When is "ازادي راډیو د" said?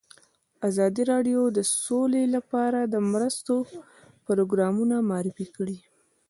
0.69-1.59